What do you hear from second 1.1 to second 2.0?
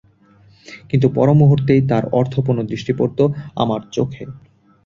পরমুহুর্তেই